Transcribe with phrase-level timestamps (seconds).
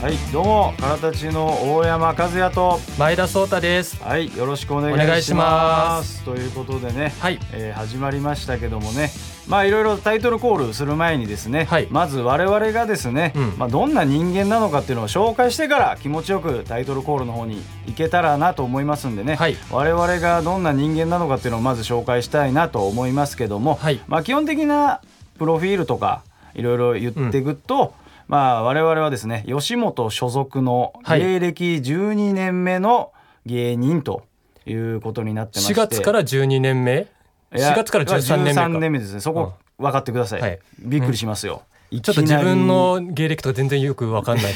[0.00, 2.78] はい、どうも、からたちの大山和也と。
[2.96, 4.00] 前田壮太です。
[4.00, 5.04] はい、よろしくお願いします。
[5.04, 9.10] お願いしますということでね、はいえー始まりましたけどもね。
[9.48, 11.88] まあ、いろいろタイトルコールする前にですね、はい。
[11.90, 13.54] まず我々がですね、うん。
[13.56, 19.56] まあ、どんな人間なのかっていうのを紹介してから気持ちよくタイトルコールの方に行けたらなと思いますんでね、はい。
[19.70, 24.00] 我々がどんな人間なのかっていうのをまず紹介したいなと思いますけども、はい。
[24.06, 25.00] まあ、基本的な
[25.38, 26.22] プロフィールとか
[26.54, 27.94] いろいろ言っていくと、
[28.26, 31.20] まあ我々はですね吉本所属のはい。
[31.20, 33.12] 芸歴12年目の
[33.46, 34.24] 芸人と
[34.66, 37.06] いうことになってまして、4月から12年目。
[37.54, 38.62] いや4月から13年目か。
[38.62, 39.20] 13年目ですね。
[39.20, 40.58] そこ分かってください、はい。
[40.80, 44.52] びっくりしますよ、いちょっと自分の芸歴とか全然よくわかんない。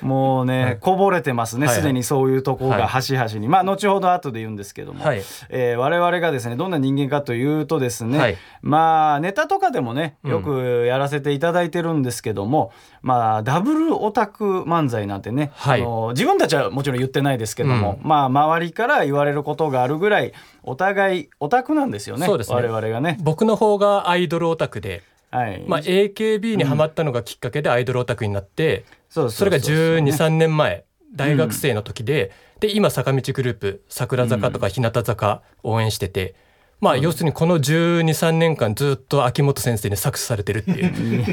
[0.00, 0.78] もうね、はい。
[0.78, 1.66] こぼれてますね。
[1.66, 5.22] はいすで、にそういうところが端々に、まあ後ほど後で言うんですけども、はい。
[5.50, 8.36] えー我々がですねどんな人間かというとですね、はい。
[8.62, 10.30] まあネタとかでもねうん。
[10.30, 15.82] よくやらせていただいてるんですけども、まあダブルオタク漫才なんてね、はい。
[15.82, 22.56] あの自分たちはもちろん言ってないですけども、まあ周りから言われることがあるぐらいお互いオタクなんですよねそうですね。
[22.56, 23.18] 我々がね。
[23.20, 25.02] 僕の方がアイドルオタクで、
[25.34, 36.36] はいまあ AKB にハマったのがきっかけでアイドルオタクになって、そうそれが12、ね3年前、大学生の時で、で今坂道グループ桜坂とか日向坂応援してて。
[36.80, 41.24] まあ要するにこの12、3年間ずっと秋元先生に搾取されてるっていう。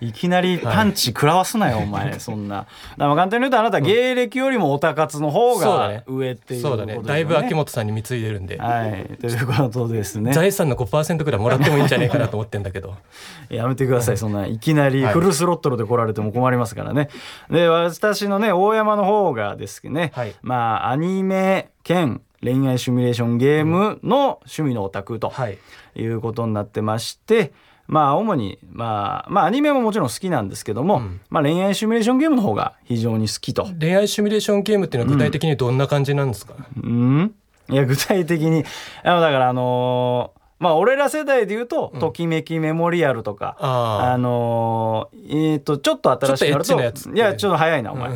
[0.00, 2.56] いきなりパンチ食らわすなよ、お前 そんな。
[2.56, 7.02] だからまあ簡単に言うとあなた芸歴よりもオタ活の方が上っていうこそうだとですよね。
[7.02, 10.32] ねだいぶ秋元さんに貢いでるんで、はいということですね。
[10.32, 12.96] 財産の5%ぐらいもらってもいいんじゃないかなと思ってんだけど。
[13.50, 17.08] やめてください、そんないきなりフルスロットルで来られても困りますからね。
[17.50, 25.58] で私のね大山の方がですね、はいまあアニメ兼恋愛シミュレーションゲームの趣味のオタクとはい。
[25.96, 27.52] いうことになってまして。
[27.86, 33.66] まあ主に、まあ、まあアニメももちろん好きなんですけども、うんまあ恋愛シミュレーションゲームの方が非常に好きと。
[33.80, 37.34] 恋愛シミュレーションゲームっていうのは具体的にどんな感じなんですか、うん？
[37.68, 38.64] いや具体的に
[39.02, 48.10] あのだからあのーまあ俺ら世代で言うと「ときめきメモリアル」とか、あーあのーえっ、とちょっと新しくなるとちょっとエッチなやついやちょっと早いなお前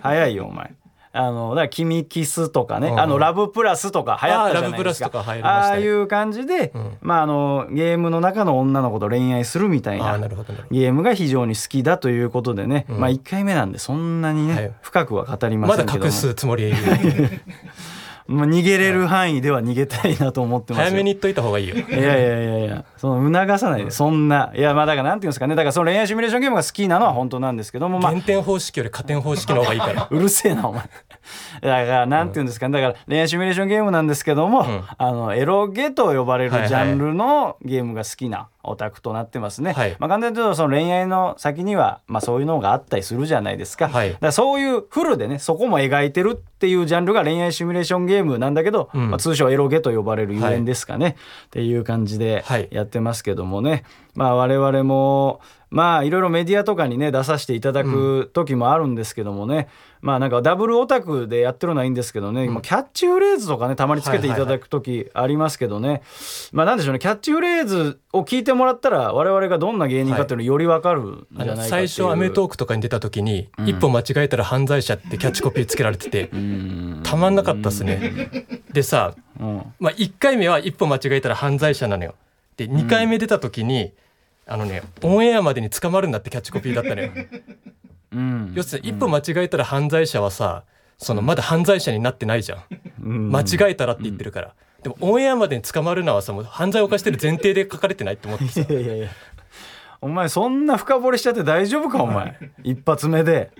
[0.00, 0.74] 早いよお前。
[1.16, 5.10] あのだから「君キス」とかね「うんあのラブプラス」とか流行ったじゃないですか。
[5.14, 6.98] あああいう感じで、うん。
[7.00, 12.98] まああのゲームの中の女の子と恋愛するみたいなゲームが非常に好きだということでね、うん。
[12.98, 14.72] まあ1回目なんでそんなにね、はい。
[14.82, 16.00] 深くは語りまませんけども。
[16.00, 16.74] だ隠すつもり
[18.26, 20.86] まあ、逃げれる範囲では逃げたいなと思ってますよ。
[20.86, 21.76] 早めに言っといた方がいいよ。
[21.76, 22.84] いやいやいやいや。
[22.96, 25.54] その促さないでそんないやまあだからなんていうんですかね。
[25.54, 30.08] だからその恋愛シミュレーションゲームが好きなのは本当なんですけどもまあ減点方式より加点方式の方がいいから。
[30.10, 30.82] うるせえなお前。
[30.82, 30.88] だ
[31.60, 32.68] からなんていうんですか。
[32.68, 34.84] ねだから恋愛シミュレーションゲームなんですけども、ん。
[34.96, 39.96] あのエロゲと呼ばれるジャンルのゲームが好きなオタクとなってますね、はい。
[39.98, 44.12] まあ簡単に言うとその恋愛の先には、まあ、そういうのがあったりするじゃないですか,、はい。
[44.12, 49.10] だからそういうフルでねそこも描いてるっていうジャンルが恋愛シミュレーションゲームなんだけど、うん。
[49.10, 51.16] まあ、通称エロゲと呼ばれるゆえんですかね、
[51.46, 52.68] っていう感じではい。
[52.70, 59.66] やってますけどもね、まあ我々もまあいろいろメディアとかにね出させていただく時もあるんですけどもね、
[60.02, 66.02] まあなんかダブルオタクでやってるのはいいんですけどね、まあキャッチフレーズとかねたまにつけていただく時ありますけどね、
[66.52, 67.00] まあなんでしょうね。
[67.00, 76.30] キャッチフレーズを聞いてもらったら我々がどんな芸人かっていうのよりわかるんじゃないかっていう、最初アメトークとかに出た時に、一歩間違えたら犯罪者ってキャッチコピーつけられてて、
[77.02, 78.30] たまんなかったっすね、
[78.72, 79.74] でさ、うん。
[79.80, 82.14] まあ、1回目は一歩間違えたら犯罪者なのよ。
[82.56, 83.92] で2回目出た時に、
[84.46, 87.10] あのねオンエアまでに捕まるんだってキャッチコピーだったのよ。
[88.12, 88.52] うん。
[88.54, 90.64] 要するに一歩間違えたら犯罪者はさ
[90.98, 92.62] そのまだ犯罪者になってないじゃん。
[93.02, 93.32] うん。
[93.32, 98.60] 間違えたらって言ってるから、でもオンエアまでに捕まるのはさもう犯罪を犯してる前提で書かれてないって思ってさ
[100.00, 102.38] お前そんな深掘りしちゃって大丈夫かお前。
[102.62, 103.50] 一発目で。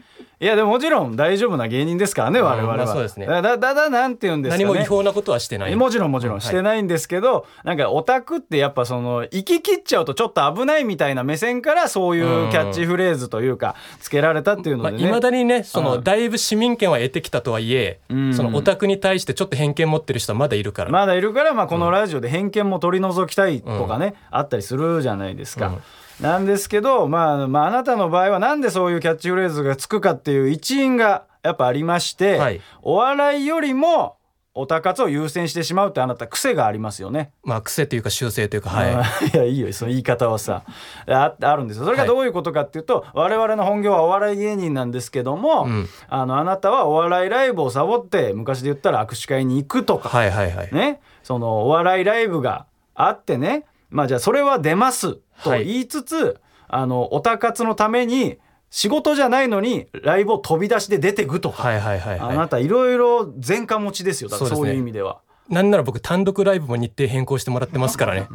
[0.41, 3.27] いやでももちろん大丈夫な芸人ですからね我々は、まあそうですね。
[3.27, 4.65] だだだだなんて言うんですかね。
[4.65, 5.77] 何も違法なことはしてない。
[5.77, 15.87] もちろんもちろんしてないんですけど、なんかオタクってやっぱその行き切っちゃうとちょっと危ないみたいな目線からそういうキャッチフレーズというかつけられたっていうのまあ、でね、未だにねそうん。
[15.87, 18.35] のだいぶ市民権は得てきたとはいえ、ん。
[18.35, 25.79] そのオタクに対してちょっと偏見持ってる人はまだいるから、まだいるから、まあ、このラジオで偏見も取り除きたいとかね、あったりするじゃないですか。
[26.21, 32.61] なんですけど、まあ、まああなたの場合はなんでそういうキャッチフレーズがつくかっていう一因がやっぱありまして、はい。
[32.83, 34.17] お笑いよりも
[34.57, 37.33] オタ活を優先してしまうってあなた癖がありますよね。
[37.43, 38.93] まあ癖というか修正というかはい。
[39.35, 40.63] いやいいよその言い方はさ
[41.09, 41.85] ああるんですよ。
[41.85, 45.89] それがどういうことかっていうと、我々の本業はお笑い芸人なんですけども、ん。
[46.09, 50.73] あのあなたはお笑いライブをサボって昔で言ったら握手会に行くとか、はいはいはい。
[50.73, 51.01] ね。
[51.25, 53.65] そのお笑いライブがあってね。
[53.91, 55.65] まあじゃあそれは出ますとはい。
[55.65, 58.39] 言いつつ、あのオタ活のために
[58.71, 64.31] 仕事じゃないのにライブを飛び出しで出てくとか、はいはいはいあはなたいろいろ前科持ちですよ。
[64.31, 65.21] だからそういう意味では。
[65.51, 68.29] いなんなら僕単独ライブも日程変更してもらってますからね。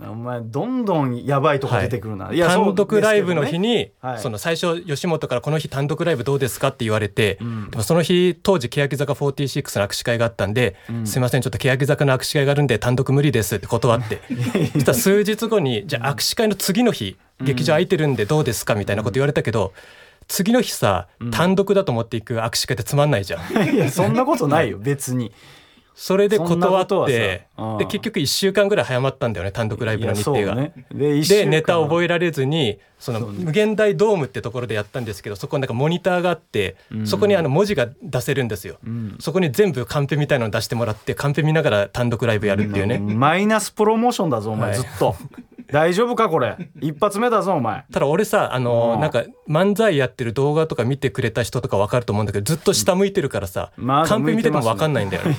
[0.00, 4.18] お前どんどんやばいとこ出てくるな、い、やそう単独ライブの日に、はい。
[4.18, 7.70] その最初吉本からこの日単独ライブどうですかって言われて、ん。
[7.70, 14.20] でもその日当時欅坂46の握手会があったんで、すいませんちょっと欅坂の握手会があるんで単独無理ですって断って。
[14.74, 19.72] そしたら数日後にじゃあ握手会の次の日劇場空いてるんでどうですかみたいなこと言われたけど
[20.28, 23.42] 次の日さ単独だと思っていく握手会ってつまんないじゃん。
[23.74, 25.32] いやそんなことないよ別に
[25.94, 30.54] それで断ってうんで結局1週間ぐらい早まったんだよね単独ライブの日程が。
[30.54, 30.72] ね。
[30.92, 38.78] ででネタ覚えられずにその無限大ドームってところでやったんですけどそこになんかモニターがあってそこにあの文字が出せるんですよ、
[39.20, 44.78] そこに全部カンペみたいなの出してもらってカンペ見ながら単独ライブやるっていうね、マイナスプロモーションだぞお前、はい。
[44.78, 45.14] ずっと
[45.72, 46.56] 大丈夫かこれ？
[46.80, 47.84] 一発目だぞお前。
[47.92, 49.00] ただ俺さあのうん。
[49.00, 55.36] なんか漫才やってる動画とか見てくれた人とか分かると思うんだけどずっと下向いてるからさ、まだカンペ見てても分かんないんだよね。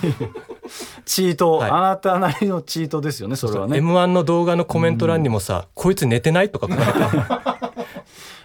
[1.06, 1.72] チート、はい。
[1.72, 3.78] あなたなりのチートですよねそれはね。
[3.78, 7.65] m 1の動画のコメント欄にもさ「こいつ寝てない?」とか書かれてる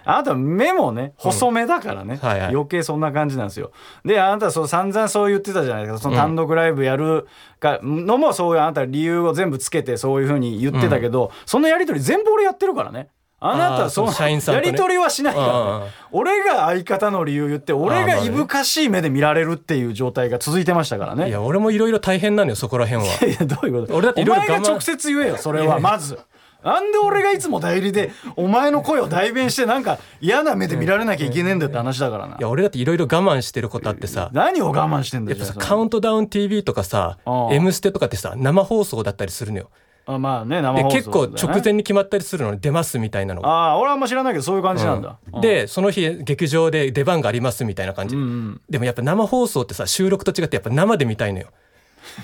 [0.05, 2.55] あなた目もね細めだからね、はいはい。
[2.55, 3.73] 余計そんな感じなんですよ。
[4.05, 5.99] であなたそう散々そう言ってたじゃないですか。
[6.01, 7.27] その単独ライブやる
[7.59, 13.09] かのもそういうあなた理由を全部つけてそういうふうに言ってたけど、そのやり取り全部俺やってるからね。
[13.43, 21.31] あなたそのやり取りはしないから、うんうんね、俺が相方の理由言って俺がいぶかしい目で見られるっていう状態が続いてましたからね。
[21.31, 23.15] いや俺もいろいろ大変なのよそこら辺は。
[23.27, 23.95] いやどういうこと？
[23.95, 25.81] 俺だっていろいろ我慢お前が直接言えよそれは。
[25.81, 26.19] まず
[26.65, 32.37] なんで俺がいつも代理でお前の声を代弁してなんか嫌な目で見られなきゃいけねえんだよって話だからな。
[32.37, 34.31] いや俺だっていろいろ我慢してることあってさ。
[34.33, 39.71] 何を我慢してんだやっぱさよじゃあカウントダウン TV とかさああ「M ステ」とかってさ生放送だったりするのよ。
[40.07, 43.49] あまあね生で放送結構直前に決まったりするのに出ますみたいなのが。
[43.49, 45.41] ああ俺はあんま知らないけどそういう感じなんだ、うん。
[45.41, 48.61] でその日劇場で出番がありますみたいな感じ、ん。
[48.69, 51.49] でもやっぱ生放送ってさ収録と違ってやっぱ生で見たいのよ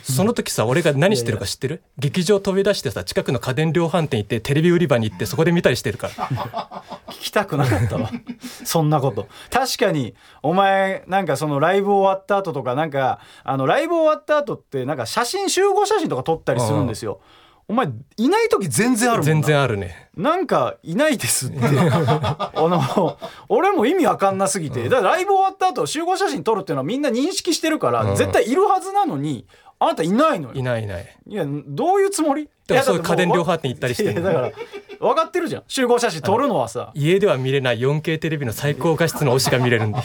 [0.03, 1.83] その時さ俺が何してるか知ってる？
[1.99, 6.83] 劇場飛び出してさ近くの家電量販店行ってテレビ売り場に行ってそこで見たりしてるから。
[7.09, 8.11] 聞きたくなかったわ。
[8.65, 9.27] そんなこと。
[9.51, 17.21] 確かにお前なんかそのライブ終わった後とかなんかあのライブ終わった後ってなんか写真集合写真とか撮ったりするんですよ。
[17.69, 19.33] お前いない時全然あるもんな。
[19.33, 20.09] 全然あるね。
[20.17, 21.59] なんかいないですって。
[21.67, 23.19] あの
[23.49, 28.17] 俺も意味わかんなすぎて、だからライブ終わった後集合写真撮るっていうのはみんな認識してるから、うん。
[28.17, 29.47] 絶対いるはずなのに
[29.79, 30.55] あなたいないのよ。
[30.55, 31.17] いないいない。
[31.29, 32.49] いやどういうつもり？
[32.67, 34.53] だからそういう家電量販店行ったりしてだから
[34.99, 35.63] 分かってるじゃん。
[35.69, 36.93] 集合写真撮るのはさ。
[36.95, 40.03] 家では見れない 4K テレビの最高画質の推しが見れるんだ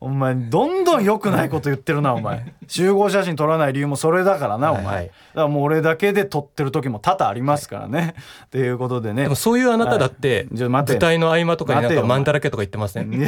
[0.00, 2.52] お前どんどん良くないこと言ってるなお前。
[2.68, 4.94] 集合写真撮らない理由もそれだからなお前、はい。
[4.96, 8.14] はいだからもう俺だけで撮ってる時も多々ありますからね。
[8.44, 9.22] っていうことでね。
[9.22, 13.26] でもそういうあなただって舞台の合間とかになんかマンだらけとか言ってません？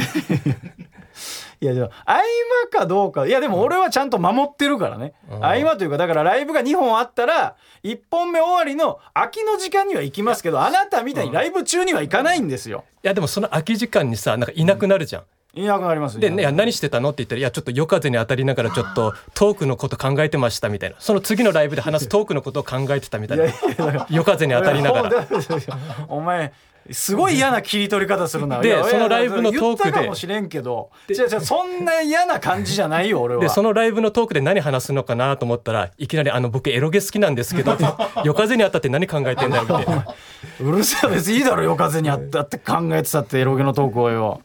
[1.59, 2.15] いやでも合
[2.71, 3.25] 間かどうか。
[3.25, 5.45] いやでも俺はちゃんと守ってるからね、うん。
[5.45, 12.83] 合間というかだからライブが2本あったら1本目終わりの空きの時間には行きますけどあなたみたいにライブ中には行かないんですよ。
[13.03, 15.23] いやでもその空き時間にさなんかいなくなるじゃん、
[15.57, 20.97] いなくなりますで、ね、いや何してたのって言ったら「いやちょっと夜風に当たりながらちょっとトークのこと考えてました」みたいな。
[20.99, 23.45] その次のライブで話すトークのことを考えてたみたいな。
[24.09, 25.27] 夜風に当たりながら。
[26.07, 26.53] お前
[26.91, 28.59] すごい嫌な切り取り方するな。
[28.59, 30.89] でそのライブのトークで言ったかもしれんけど。
[31.09, 33.41] 違う違うそんな嫌な感じじゃないよ俺は。
[33.41, 37.77] でそのライブのトークで何話すのかなと思ったらいきなり「あの僕エロゲ好きなんですけど」
[38.23, 40.05] 夜風に当たって何考えてんだよ」みたいな。
[40.61, 44.41] うるせえ別にいいだろ夜風にあったって考えてたってエロゲのトークをよ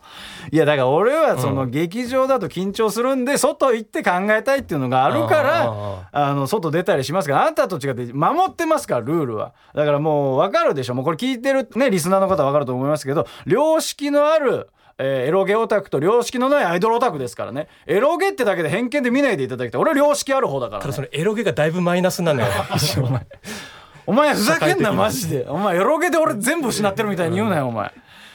[0.51, 9.53] いやだから俺はその劇場だと緊張するんで外行って考えたいっていうのがあるからああの外出たりしますからあなたと違って守ってますからルールは。
[9.75, 10.95] だからもう分かるでしょ。
[10.95, 14.69] もうこれ聞いてるねリスナーの方は分かると思いますけど良識のある
[14.99, 17.69] えーエロゲオタクと良識のないアイドルオタクですからね。
[17.87, 19.81] エロゲってだけで偏見で見ないでいただきたい。
[19.81, 20.83] 俺は良識ある方だから、ね。
[20.83, 22.49] ただ、そのエロゲがだいぶマイナスなのよ。
[24.07, 24.35] お前。
[24.35, 25.47] ふざけんなマジで。
[25.49, 27.93] お前エロゲで俺全部失ってるみたいに言うなよお前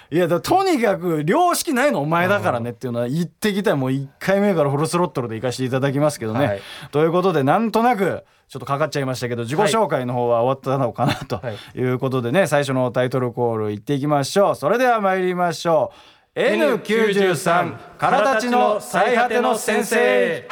[0.10, 6.62] いやだとにかく良識ないのお前だからねっていうのは言ってきたいもう1回目からフルスロットルで行かせていただきますけどね、はい。
[6.92, 11.58] ということでなんとなくちょっとかかっちゃいましたけど自己紹介の方は終わったのかなとはい。
[11.76, 14.56] いうことでね最初のタイトルコールいっていきましょう。
[14.56, 15.92] それでは参りましょ
[16.36, 16.40] う。
[16.40, 20.48] N93 からたちの最果ての先生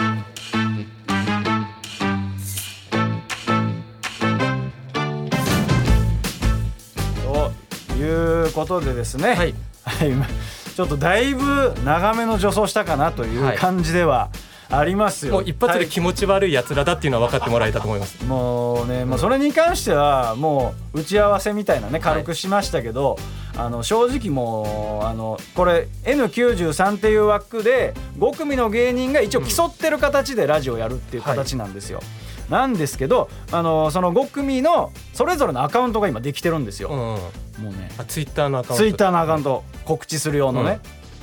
[8.54, 9.54] ことでですね、はい。
[9.84, 10.28] はい、ま
[10.76, 13.58] ちょっとだいぶ長めの助走したかなというはい。
[13.58, 14.30] 感じでは
[14.70, 15.34] ありますよ。
[15.34, 18.24] もう一発で気持ち悪いやつらだっていうのは分かってもらえたと思います。
[18.26, 23.18] もうね、もうそれに関してはもう打ち合わせみたいなね軽くしましたけど、
[23.58, 32.02] あの正直もうあのこれ N93 っていう枠で5組の芸人が一応競ってる形でラジオやるっていう形なんですよ。
[32.50, 36.90] なんですけどあのその5組のそれぞれのアカウントが今できてるんですよ。
[36.90, 37.92] うん、もうね。
[37.98, 38.84] あツイッターのアカウント。
[38.84, 40.80] ツイッターのアカウント告知する用のね、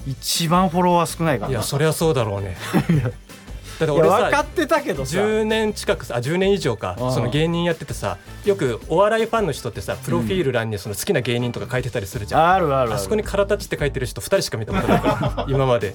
[0.06, 1.48] 一番フォロワー少ないから。
[1.48, 2.56] ないやそりゃそうだろうね。
[3.78, 5.16] だっていや俺さ分かってたけどさ。
[5.16, 12.94] 10年近くさあ10年以上かその芸人やっててさよくお笑いファンの人ってさプロフィール欄にその好きな芸人とか書いてたりするじゃん、あるあるある。
[12.94, 15.94] あそこに「空立ち」って書いてる人2人しか見たことないから今まで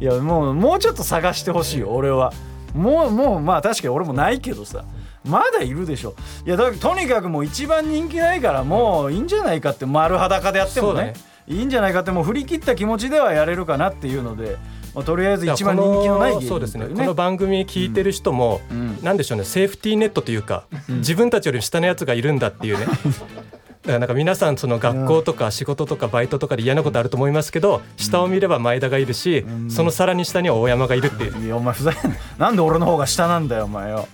[0.00, 2.32] いやもうもうちょっと探してほしいよ俺は
[2.74, 4.84] もうもうまあ確かに俺もないけどさ。
[5.24, 6.14] まだいるでしょ。
[6.46, 11.02] いやだとにかくもう一番人気ないからもういいんじゃないかって丸裸でやってもね。
[11.02, 11.14] ね。
[11.48, 14.56] いいんじゃないかってもう振り切った気持ちではやれるかなっていうので、
[14.94, 16.86] まあ、とりあえず一番人気のないそうですね。
[16.86, 19.02] この番組聞いてる人も、ん。
[19.02, 19.44] なんでしょうね。
[19.44, 22.86] セーフティーネットというか、自分たちより下のやつがいるんだっていうね
[23.82, 31.44] だからなんか皆さんその学校とか仕事とかバイトとかで嫌なことあると思いますけど下を見れば前田がいるし、そのさらに下には大山がいるっていう。
[31.46, 32.16] いやお前ふざけんな。
[32.38, 34.08] なんで俺の方が下なんだよお前よ。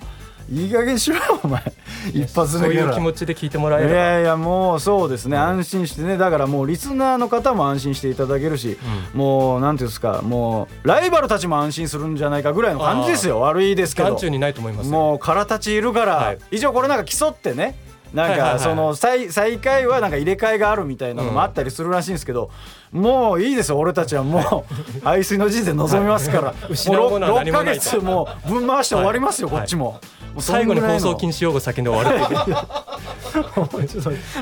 [0.50, 1.62] いい加減しろよお前。
[2.12, 3.98] 一発そういう気持ちで聞いてもらえいれば。
[3.98, 6.18] やいやもうそうですね、安心してね。
[6.18, 8.76] だからもうリスナーの方も安心していただけるし、
[9.14, 13.40] もうなんていうんですかもうライバルたちも安心するんじゃないかぐらいの感じですよ。
[13.40, 14.10] 悪いですけど。
[14.10, 14.92] 眼中にないと思いますよ。
[14.92, 16.38] もう空たちいるから、はい。
[16.50, 17.74] 一応これなんか競ってね
[18.14, 18.58] なんはいはいはい。
[18.58, 22.50] かその最最下位はなんか入れ替えがあるみたいなのもあったりするらしいんですけど、
[22.92, 29.56] もういいですよ俺たちはもう 排水の人生望みますから、失うものは何もない6ヶ月もうぶん回して終わりますよ、はい。
[29.58, 30.00] こっちも。
[30.38, 32.18] 最後に放送禁止用語叫んで終わる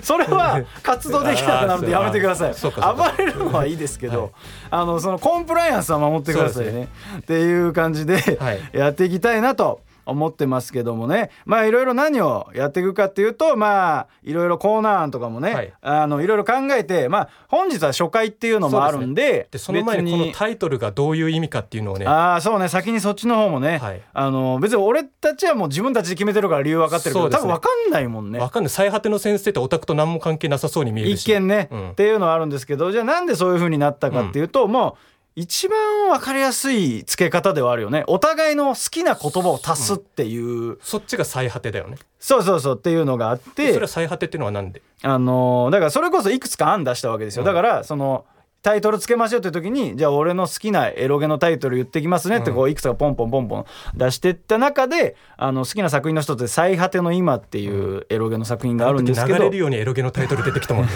[0.02, 2.54] それは活動できなくなるんでやめてください。
[2.54, 2.70] 暴
[3.18, 4.32] れるのはいいですけど、
[4.70, 6.88] あのそのコンプライアンスは守ってくださいね。
[7.18, 8.60] っていう感じではい。
[8.72, 11.30] やっていきたいなと思ってますけどもね。
[11.44, 15.72] まあいろいろ何をやっていくかっていうとまあいろいろコーナー案とかもね、はい。
[15.80, 22.06] あのいろいろ考えてまあ本日は初回っていうのもあるんででその前にこ別のタイトルがどういう意味かっていうのをね。
[22.06, 22.68] ああそうね。
[22.68, 24.02] 先にそっちの方もね、はい。
[24.12, 27.34] あの別に俺たちはもう自分たちで決めてるから理由分かってるけど、ね。
[27.36, 28.38] 多分分かんないもんね。
[28.38, 28.70] わかんない。
[28.70, 31.22] 最果ての先生ってオタクと何も関係なさそうに見えるし。
[31.22, 38.04] 一見ね、うんっていうのはあるんですけどじゃあなんでそういう風になったかっていうと、もう一番分かりやすい付け方ではあるよね。
[38.06, 41.96] お互いの好きな言葉を足すっていう、そっちが最果てだよね。
[42.20, 42.76] そうそうそう。
[42.76, 43.72] っていうのがあっでて。
[43.72, 44.82] それは最果てっていうのはなんで？
[45.02, 47.46] あのーだからそれこそいくつか案出したわけですよ、うん。
[47.46, 48.26] だからその
[48.62, 53.64] タイトルつけましょうって時にじゃあ俺の好きなエロゲのタイトル言ってきますねってこういくつかポンポンポンポン
[53.96, 59.38] 出してった中であの好きな作品の一つで「最果ての今」っていうエロゲの作品があるんですけど。
[59.38, 60.92] 流れるようにエロゲのタイトル出てきたもんね。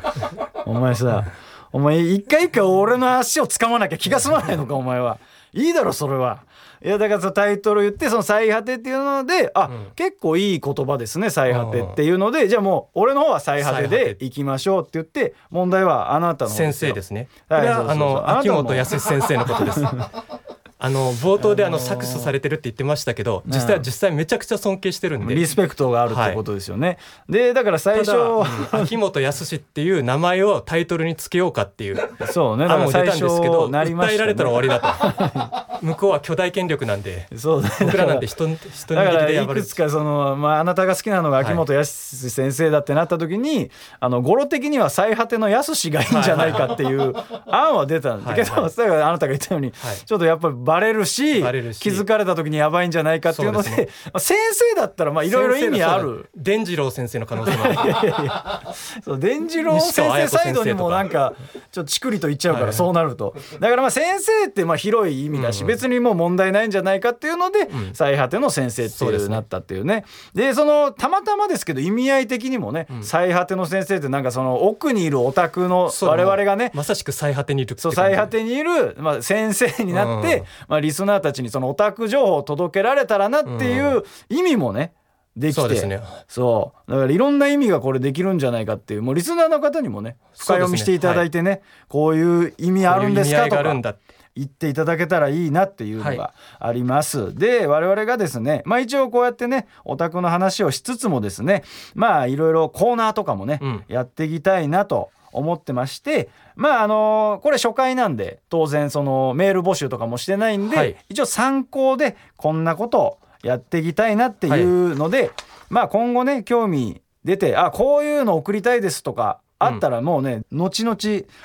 [0.64, 1.24] お前さ、
[1.72, 5.18] お前一回一回俺の足を掴まなきゃ気が済まないのか、お前は。
[5.52, 6.44] いいだろ、それは。
[6.84, 9.86] いや、だからそのタイトル言って、その最果てっていうので、あ、うん。
[9.94, 17.28] 結構いい言葉ですね、最果てっていうので、じゃあもう、俺の方は最果てで行きましょうって言って、問題はあなたの方先生ですね。
[17.48, 19.80] こはいあの秋元康先生のことです
[20.84, 25.34] あの冒頭であの搾取されてるって言ってましたけど実際は実際めちゃくちゃ尊敬してるんで。
[25.34, 26.98] リスペクトがあるってことですよね。
[27.28, 28.42] で、だから最初、う
[28.78, 31.98] ん秋元康っていう名前をタイトルにつけようかっていう
[32.30, 33.78] そうね、案も出た最んですけどね。
[33.78, 35.82] 訴えられたら終わりだと。
[35.86, 37.70] 向こうは巨大権力なんでそうね。
[37.80, 43.70] 僕らなんて人人握りらいくでやばれつかその、まあ、あなたが好きなのが秋元康先生だってなった時に、
[44.00, 46.06] あの語呂的には最果ての康がい。
[46.10, 47.12] いんじゃないかっていう
[47.46, 51.40] 案は出たんだけど、はいはいあなたが言ったように、はいちょっとやっぱりバレるし
[51.80, 56.30] 気づかれた時にやばいんじゃないかっていうのでそうですまあ 先生だったらまあいろいろ意味ある。
[56.36, 59.02] 伝次郎先生の可能性もある。
[59.04, 61.34] そう伝次郎先生サイドにもなんか
[61.70, 63.34] ちょっとチクリと言っちゃうから、はいそうなると。
[63.60, 65.66] だからまあ先生ってまあ広い意味だし、うん。
[65.66, 67.90] 別にもう問題ないんじゃないかっていうので、ん。
[67.92, 70.04] 最果ての先生っていうなったっていうね。
[70.34, 84.92] でそのたまたまですけど意味合い的にもね、最果ての先生ってなんかその奥にいるオタクの我々がねまさしく最果てにいる最果てにいる、まあ、先生になって、うんまあ、リスナーたちにそのオタク情報を届けられたらなっていう意味もね
[85.36, 85.60] できて。
[85.60, 86.00] そうですね。
[86.28, 86.90] そう。
[86.90, 93.96] だからいろんな意味がこれできるんじゃないかっていうもうリスナーの方にもね深読みしていただいてねこういう意味あるんですかとかだ。
[94.34, 101.64] 言っていただけたらいいなっていうのはがあります、で我々がですねまあ一応こうやってねオタクの話をしつつもですね
[101.94, 103.84] まあいろいろコーナーとかもね、うん。
[103.88, 110.96] やっていきたいなと思ってましてまああのこれ初回なんで当然そのメール募集とかもしてないんで、はい。
[111.08, 115.30] 一応参考でこんなことをやっていきたいなっていうので、
[115.70, 120.96] まあ今後ね興味出てあこういうの送りたいですとかあったらもうね後々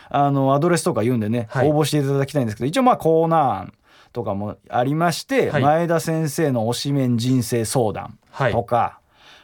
[0.10, 1.70] あのアドレスとか言うんでね、はい。
[1.70, 3.74] 応募していただきたいんですけど一応まあコーナー案
[4.14, 5.62] とかもありまして、はい。
[5.62, 8.52] 前田先生の推しメン人生相談はい。
[8.52, 9.00] とか、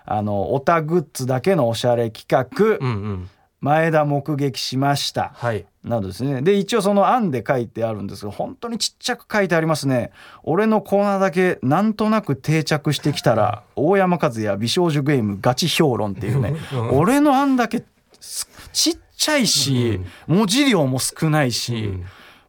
[0.06, 3.30] あのオタグッズだけのおしゃれ企画、うんうん
[3.64, 5.32] 前田目撃しました。
[5.36, 5.66] はい。
[5.86, 6.42] などですね。
[6.42, 10.12] で一応その案で書いてあるんですけど本当にちっちゃく書いてありますね。
[10.44, 16.56] 俺のコーナーだけなんとなく定着してきたら大山和也美少女ゲームガチ評論っていうね。
[16.92, 17.84] 俺の案だけ
[18.20, 22.04] すちっちゃいし文字量も少ないし、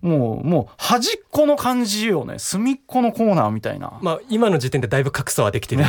[0.05, 2.39] もうもう端っこの感じよね。
[2.39, 5.87] 隅っこのコーナーみたいな、まあ今の時点でだいぶ格差はできてる い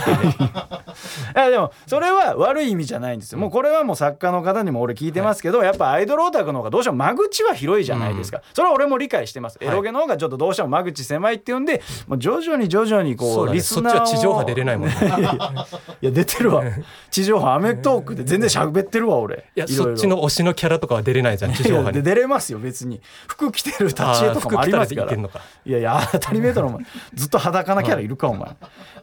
[1.35, 3.39] やでもそれは悪い意味じゃないんですよ。
[3.39, 9.57] もうこれはもう作家の方にも俺聞いてますけど、やっぱアイドルオタクの方がどうしても間口は広いじゃないですか、それは俺も理解してます。
[9.59, 14.95] エロゲの方がちょっとどうしても間口狭いっていうんでもう徐々に徐々にこそうリスナーをは地上波出れないもんね。
[16.01, 16.63] いや出てるわ。
[17.11, 19.43] 地上波アメトークで全然喋ってるわ俺。
[19.57, 23.01] いやそっちの推しのキャラとかは出れないじゃん地上波出れますよ別に。
[23.27, 25.05] 服着てる立ち絵とかもありますか。
[25.05, 26.85] らいやいや当たり前だろお前。
[27.13, 28.49] ずっと裸なキャラいるかお前。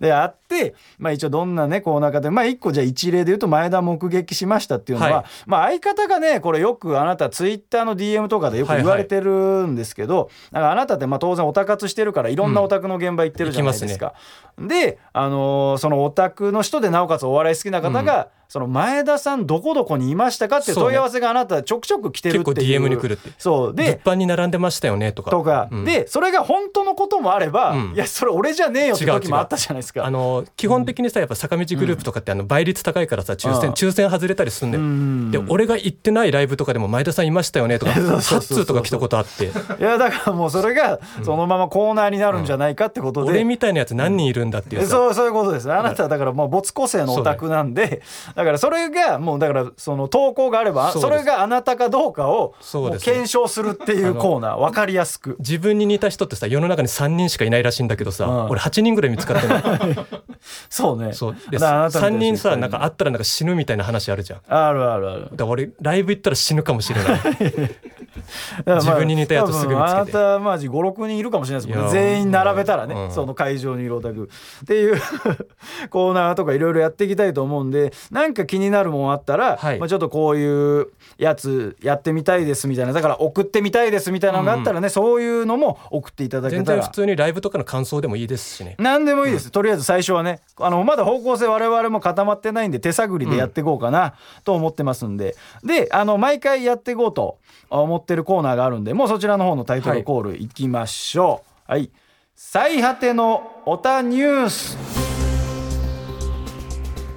[0.00, 5.24] であってまあ一応どんなねコーナーかでまあ一個じゃあ一例で言うと前田目撃しましたっていうのは、はい。
[5.46, 14.14] まあ相方がねこれよくあなたツイッターの DM とかでよく言われてるんですけど、なんかあなたってまあ当然オタ活してるからいろんなオタクの現場行ってるじゃないですか、
[14.58, 22.54] であのーそのオタクの人でなおかつお笑い好きな方が、その前田さんどこどこにいましたかって問い合わせがあなたちょくちょく来てるっていう。
[22.54, 23.30] 結構 DM に来るって。
[23.38, 23.74] そう。
[23.74, 25.30] で物販に並んでましたよねとか。
[25.30, 25.84] とか、うん。
[25.86, 27.94] でそれが本当のこともあれば、うん。
[27.94, 30.04] いやそれ俺じゃねえよって時もあったじゃないですか。
[30.04, 33.74] あの基本的にさやっぱ坂道グループとかってあの倍率高いからさ抽選うん。
[33.74, 35.30] 抽選外れたりすんだよん。
[35.30, 39.46] で俺が行ってないライブとかでも前田さんいましたよねとか そうそうそう8通とか来たことあって。
[39.46, 44.88] いやだからもうそれがそのままコーナーになるんじゃないかってことで、俺みたいなやつ何人いるんだっていうさ。
[44.88, 45.72] そうそういうことです。
[45.72, 48.02] あなたはだからもう没個性のオタクなんで
[48.42, 52.54] だからそれがもうだからその投稿があればそれがあなたかどうかを
[53.00, 55.36] 検証するっていうコーナー分かりやすく。
[55.38, 58.44] 自分に似た人ってさ世の中に3人しかいないらしいんだけどさ、うん。
[58.50, 60.06] 俺8人ぐらい見つかってるの
[60.68, 61.12] そうね。
[61.12, 64.40] そうでだからあなたみたい3人さ人なんか会ったらなんか死ぬみたいな話あるじゃん。
[64.48, 65.30] あるあるある。
[65.36, 67.20] ら俺ライブ行ったら死ぬかもしれない
[68.66, 69.92] まあ自分に似たやつすぐ見つけて。
[69.92, 74.28] あなたマジ56人いるかもしれないですもん全員並べたらね、うんその会場にいるオタク。
[74.62, 75.00] っていう
[75.90, 79.78] コーナーとかいろいろやっていきたいと思うんでなんか気になるもんあったら、はい。
[79.78, 86.64] まあ、ちょっとこういうやつやってみたいですみたいなだから送ってみたいですみたいなのがあったらね、そういうのも送っていただけたら。
[86.64, 88.76] 全然普通にライブとかの感想でもいいですしね。
[88.78, 97.38] 何でもいいです、とりあえず最初はねあのまだ方向性我々も固まってないんで手探りでやっていこうかなと思ってますんで、であの毎回やっていこうと
[97.70, 101.72] 思ってるコーナーがあるんでもうそちらの方のタイトルコールいきましょう。
[101.72, 101.90] はい、
[102.34, 104.76] 最果てのオタニュース。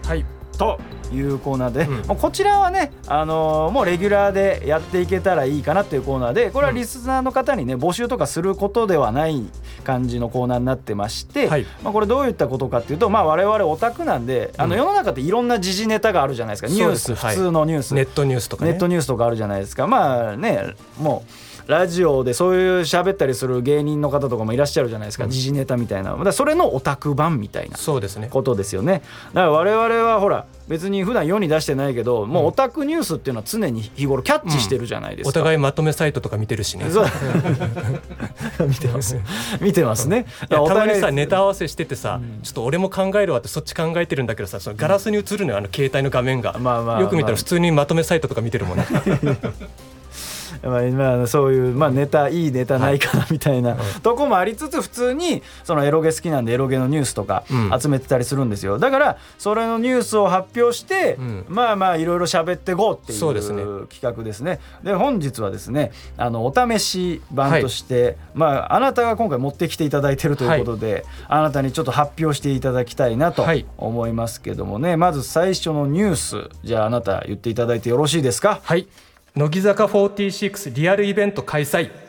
[0.07, 0.25] はい。
[0.57, 0.79] と
[1.15, 2.07] いうコーナーで、うん。
[2.07, 9.43] もうこちらはね、あのーもうレギュラーでやっていけたらいいかなっていうコーナーでこれはリスナーの方にね募集とかすることではない
[9.83, 11.65] 感じのコーナーになってまして、はい。
[11.83, 18.71] まあ、これどういったことかっていうと、まあ、我々オタクなんであのうん世の中っていろんな時事ネタがあるじゃないですか、ニュース、普通のニュース、ネットニュースとかね。
[18.71, 19.87] ネットニュースとかあるじゃないですか。
[19.87, 25.29] まあねもうラジオでそういう喋ったりする芸人の方とかもいらっしゃるじゃないですか、うん。
[25.31, 26.15] 時事ネタみたいな。
[26.15, 27.77] だそれのオタク版みたいな。
[27.77, 28.27] そうですね。
[28.29, 29.01] ことですよね。
[29.33, 36.85] だから我々はほら別に普段世に出してないけどもうオタクニュースっていうのは常に日頃キャッチしてるじゃないですか、お互いまとめサイトとか見てるしね。
[38.67, 39.17] 見てます。
[39.61, 40.25] 見てますね。
[40.49, 47.01] たまにさネタ合わせしててさ、ちょっと俺も考えるわってそっち考えてるんだけどさそのガラスに映るのよあの携帯の画面が、まあまあ。
[47.01, 48.85] よく見たら普通にまとめサイトとか見てるもんね
[50.65, 57.79] まあまあ、そういう、まあ、ネタいいネタないかなみたいな、とこもありつつ普通にそのエロゲ好きなんでエロゲのニュースとかうん。
[57.79, 61.45] 集めてたりするんですよ、だからそれのニュースを発表して、うん。
[61.47, 64.59] まあまあいろいろ喋っていこうっていう企画ですね。
[64.83, 73.65] で本日はですねあのお試し版として、まああなたが今回持ってきていただいてるということで、あなたにちょっと発表していただきたいなとはい。
[73.77, 78.59] 思いますけどもね、まず最初のニュースじゃああなた言っていただいてよろしいですか？
[78.63, 78.87] はい
[79.35, 82.04] 乃木坂46リアルイベント開催。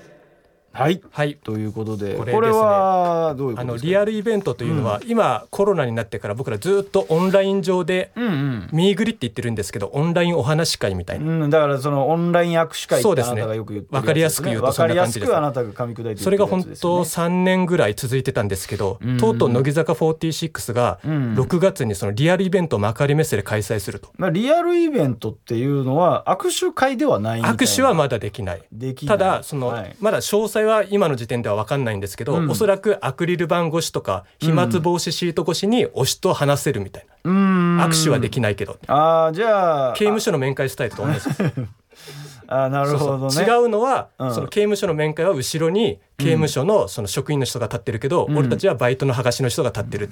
[0.77, 1.01] はい。
[1.11, 1.37] はい。
[1.43, 8.69] ということでここれはどういうこあのリアルイベントというのは、今コロナになってから僕らずっとオンライン上で、うんうん。
[8.73, 13.37] ミーグリって言ってるんですけどオンラインお話し会みたいな、うん、だからそのオンライン握手会ってあそうですね。
[13.37, 19.19] なたがよく言ってるわかりやすく言うとそんな感じですわかりやすくあなたが噛み砕いてそれが本当ね3年ぐらい続いてたんですけど、うん。
[19.19, 21.35] とうとう乃木坂46がうん。
[21.35, 28.63] 6月にそのリアルイベントを幕張メッセで開催すると、まあ、リアルイベントっていうのは握手会ではない握手はまだできない。
[29.07, 29.97] ただその、はい。
[30.01, 32.51] まだ詳細は今の時点では分かんないんですけど、うん。
[32.51, 37.81] おそらくアクリル板越しとか飛沫防止シート越しに推しと話せるみたいな、うん。
[37.81, 38.79] 握手はできないけど。
[38.87, 41.37] ああじゃあ刑務所の面会スタイルと同じです。
[42.49, 43.43] あなるほどね。
[43.43, 44.35] 違うのは、うん。
[44.35, 50.09] その刑務所の面会は後ろに刑務所のその職員の人が立ってるけど、俺たちはバイトの剥がしの人が立ってる、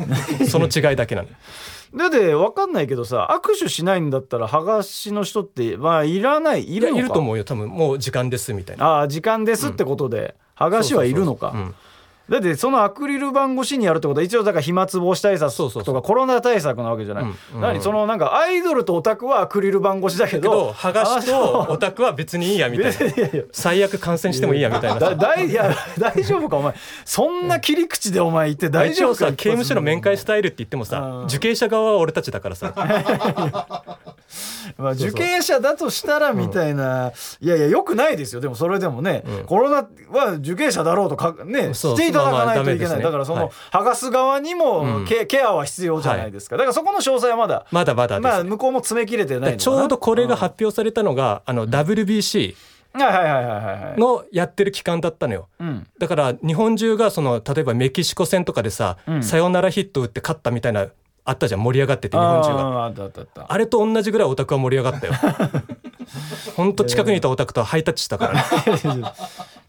[0.49, 1.37] その違いだけなのだ。
[2.09, 6.65] って分かんないけどさ握手しないんだったら剥がしの人ってまあいらない。
[6.65, 7.45] いいるいると思うよ。
[7.45, 8.87] 多分もう時間ですみたいな。
[8.87, 11.53] ああ時間ですってことで、剥がしはいるのか、
[12.29, 17.61] だってそのアクリル板越しにやるってことは一応だから飛沫防止対策とかコロナ対策なわけじゃない、うんうん。
[17.61, 22.95] 何そのなんかアイドルとオタクはアクリル板越しだけけどど剥がしとオタクは別にいいやみたいな。
[23.53, 25.15] 最悪感染してもいいやみたいな。
[25.15, 26.75] だいいや大丈夫かお前。
[27.05, 29.27] そんな切り口でお前言って大丈夫か。
[29.27, 31.25] さ刑務所の面会スタイルって言ってもさうん。
[31.27, 32.73] 受刑者側は俺たちだからさ。
[34.79, 38.41] まあ、受刑者だとしたらみたいな、いやいやよくないですよ。
[38.41, 39.45] でもそれでもね、うん。
[39.45, 45.05] コロナは受刑者だろうとかねしていただかないといけない、だからその、はい剥がす側にもうん。
[45.05, 46.57] ケ,、ケアは必要じゃないですか。
[46.57, 52.55] だからそこの詳細はまだまだまだです、まあ向こうも詰め切れてないちょうどこれが発表されたのが、あの WBC
[52.97, 55.49] のやってる期間だったのよ。
[55.59, 55.87] うん。
[55.99, 59.23] だから日本中がその例えばメキシコ戦とかでさ、うん。
[59.23, 60.87] サヨナラヒット打って勝ったみたいな
[61.25, 63.47] あったじゃん盛り上がってて日本中が。
[63.49, 65.15] あれと同じぐらいオタクは盛り上がったよ。
[66.55, 69.13] ほんと近くにいたオタクとハイタッチしたからね。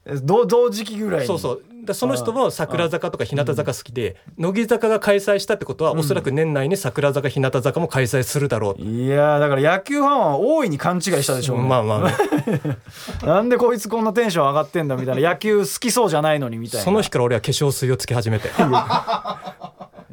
[0.21, 1.27] 同同時期ぐらいに。
[1.27, 1.63] そうそう。
[1.85, 8.81] だその人も桜坂とか日向坂好きで、乃木坂が開催したってことは、おそらく年内に桜坂日向坂も開催するだろう。
[8.81, 12.09] いやーだから野球ファンは大いに勘違いしたでしょうね、まあまあま
[13.23, 15.29] あ、 なんでこいつこんなテンション上がってんだみたいな。
[15.29, 16.83] 野球好きそうじゃないのにみたいな。
[16.83, 18.47] その日から俺は化粧水をつけ始めて。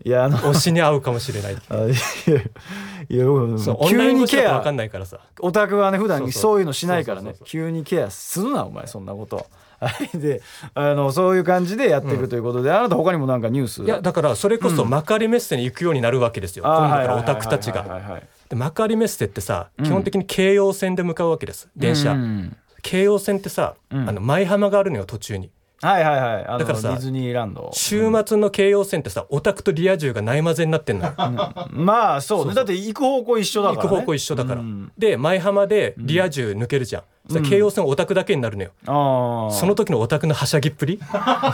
[0.05, 0.25] いや。
[0.25, 0.39] あの。
[0.53, 1.77] 推しに合うかもしれないあ
[3.09, 3.25] いや
[3.89, 5.19] 急にケイン越しだと分かアんないからさ。
[5.41, 7.35] オタクはね普段そういうのしないからね。
[7.45, 9.47] 急にケアするなお前そんなこと
[9.87, 10.19] はい。
[10.19, 10.43] で
[10.75, 13.83] あのそういう感じでやっていくということで、あなた他にもなんかニュース？
[13.83, 18.21] いやだからそれこそ幕張メッセに行くようになるわけですよ、あー今度からオタクたちが。
[18.49, 22.57] で幕張メッセってさ基本的に京葉線で向かうわけです電車、うん。
[22.83, 24.09] 京葉線ってさ、うん。
[24.09, 25.51] あの舞浜があるのよ途中に
[25.83, 26.47] はいはいはい。
[26.47, 27.71] あのだからさディズニーランド。
[27.75, 31.13] 週末の京葉線ってさオタクとリア充がないまぜになってんのよ、
[31.71, 32.55] まあそうね。
[32.55, 34.93] だって行く方向一緒だから、ね、行く方向一緒だから、うん。
[34.97, 41.01] で舞浜でリア充抜けるじゃん、そしたら京葉線オタクだけになるのよ、ああその時のオタクのはしゃぎっぷり？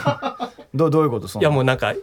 [0.75, 1.27] どどういうこと？
[1.27, 1.41] その。
[1.41, 1.93] いやもうなんか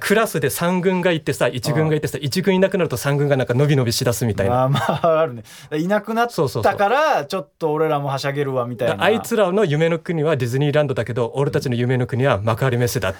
[0.00, 4.52] クラスで3軍がいてさ1軍がいてさ1軍いなくなると3軍がなんか伸び伸びしだすみたいな。
[4.52, 5.42] まあまああるね。
[5.76, 9.02] いなくなったからちょっと俺らもはしゃげるわみたいな。
[9.02, 13.18] あいつらの夢の国はディズニーランドだけど俺たちの夢の国は幕張メッセだって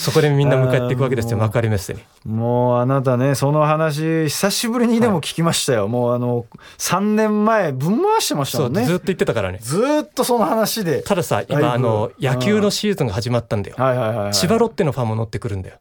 [0.00, 6.46] そこでみんな向かっていくわけですよ幕張メッセにもうあなたねその話久しぶりにでも聞きましたよ、もうあの
[6.78, 9.58] 3年前ぶん回してましたもんずっと言ってたからね。
[9.60, 11.02] ずーっとその話で。
[11.02, 13.76] たださ今あの野球のシーズンが始まったんだよ。
[13.78, 15.76] はいはいはい、はい、千葉ロッテのファンも乗ってくるんだよ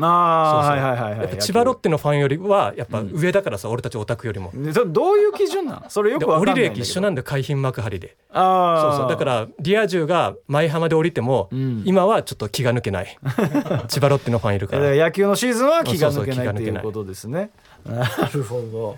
[0.00, 0.84] ああそうそう。
[0.84, 1.20] はいはいはいはい。
[1.20, 4.50] やっぱ千葉ロッテのファンよりはやっぱ上だからさ俺たちオタクよりも。
[4.54, 5.84] でそれどういう基準なん？
[5.88, 6.74] それよでくわかん降りないんだけど。
[6.76, 8.16] る駅一緒なんで海浜幕張で。
[8.32, 9.08] ああそうそう。
[9.10, 11.82] だからリア充が舞浜で降りても、ん。
[11.84, 13.18] 今はちょっと気が抜けない。
[13.88, 14.90] 千葉ロッテのファンいるから。
[14.90, 16.82] ら野球のシーズンは気がそうそう抜けないって気が抜けない。
[16.82, 17.50] いうことですね。
[17.86, 18.96] なるほど。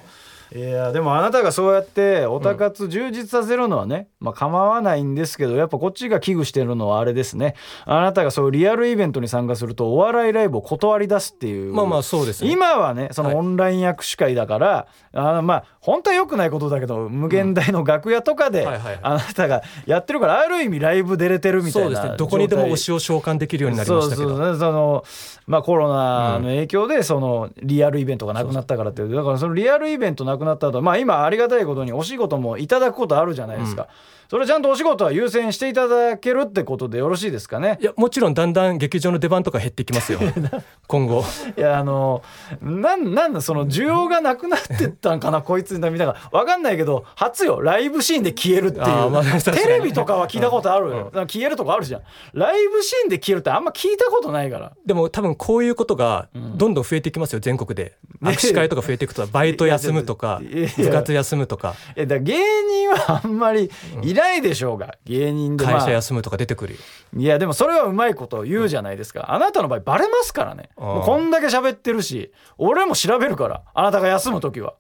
[0.55, 7.55] いやでもあなたがそうやってオタ活充実させるのはね、まあ構わないんですけどやっぱこっちが危惧してるのはあれですね。
[7.87, 11.73] あなたがそういうリアルイベントに参加するとお笑いライブを断り出すっていう。
[11.73, 12.51] まあまあそうですね。
[12.51, 13.33] 今はねそはい。
[13.33, 18.99] のオンライン握手会だから、あのまあ本当は良くないことだけど無限大の楽屋とかではいはいはい。
[19.03, 22.17] あなたがやってるからある意味ライブ出れてるみたいなそうですね。
[22.19, 24.29] どこにでも推しを召喚できるようになりましたけど。
[24.29, 25.05] そうそうその
[25.47, 29.15] まあコロナの影響でそのリアルイベントがなくなったからっていう。
[29.15, 33.89] だからそのリアルイベントなくなった後まあ今ありがたいことにお仕事もいただくことあるじゃないですか、
[34.33, 37.77] それちゃんとお仕事は優先していただけるってことでよろしいですかね？
[37.83, 40.21] いやもちろんだんだん劇場の出番とか減ってきますよ。
[40.89, 41.23] 今後。
[41.55, 42.23] いやあの
[42.63, 46.17] なんなんだその需要がなくなってったんかなこいつみたいな。
[46.33, 51.05] わかんないけど初よライブシーンで消えるっていう、まあテレビとかは聞いたことあるよ、うん。
[51.05, 52.01] だから消えるとこあるじゃん。
[52.33, 54.73] ライブシーンで消えるってあんま聞いたことないから。
[54.87, 57.99] でも多分こういうことがどんどん増えていきますよ全国で。
[58.23, 61.75] ね握手会とか増えていくとバイト休むとかいやいや部活休むとか。
[61.97, 63.71] えだから芸人はあんまり
[64.03, 65.75] いないでしょうが、芸人で、まあ。
[65.81, 66.79] 会社休むとか出てくるよ。
[67.17, 70.71] いやでもそれはうまいこと言うじゃないですか、あなたの場合バレますからね。
[70.77, 74.75] もうこんだけ喋ってるし俺も調べるからあなたが休む時は。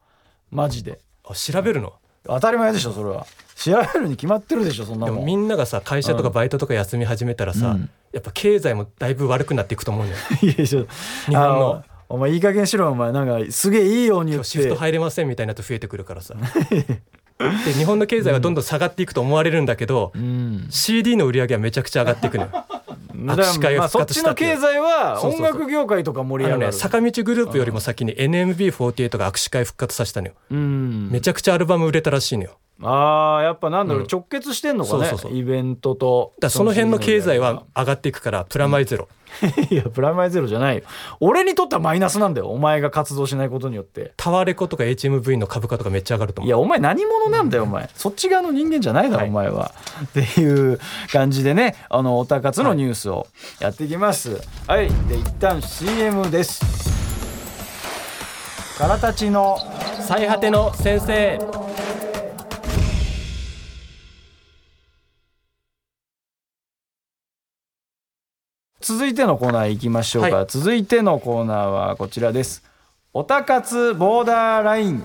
[0.51, 1.01] マジで。
[1.25, 1.93] あ調べるの？
[2.25, 3.27] 当たり前でしょそれは。
[3.57, 7.91] 調べるに決まってるでしょそんなでももんみんながさ会社とかバイトとか休み始めたらさ、うん。
[8.13, 10.21] やっぱ経済もだいぶ悪くなっていくと思うんだよ。
[10.43, 10.87] いやちょ
[11.27, 11.85] 日本の。
[11.87, 13.11] あお前いい加減しろお前。
[13.11, 16.35] なんかすげえいいように言っ今日シフトて入れませんみたいなと増えてくるからさ
[17.65, 20.67] で日本の経済はどんどん下がっていくと思われるんだけど、うん。
[20.71, 22.51] CD の売り上げはめちゃくちゃ上がっていくのよ。
[22.53, 24.55] だから握手会がまあそっちの復活したっていう。
[24.57, 26.73] 経済は音楽業界とか盛りあ上がる。
[26.73, 30.35] のね坂道グループよりも先に NMB48 が握手会復活させたのよ。
[30.51, 31.09] うん。
[31.11, 34.09] めちゃくちゃアルバム売れたらしいのよあーやっぱなんだろう、うん。
[34.11, 35.37] 直結してんのかねそうそうそう。
[35.37, 39.09] イベントとだからその辺の経済は上がっていくからプラマイゼロ、
[39.71, 40.83] いやプラマイゼロじゃないよ。
[41.21, 44.13] 俺にとってはマイナスなんだよお前が活動しないことによって。
[44.17, 46.49] タワレコとか HMV の株価とかめっちゃ上がると思う。
[46.49, 47.89] いやお前何者なんだよお前。
[47.95, 49.29] そっち側の人間じゃないだろ、はい。
[49.29, 49.73] お前は。
[50.05, 50.79] っていう
[51.13, 53.27] 感じでねあのおたかつのニュースを
[53.61, 54.41] やっていきます。
[54.67, 56.93] はい、で一旦 CM です。
[58.79, 59.59] からたちの
[60.01, 61.39] 最果ての先生
[68.83, 70.47] 続いてのコーナー行きましょうか、はい。
[70.49, 72.65] 続いてのコーナーはこちらです。
[73.15, 75.05] おたかつボーダーライン。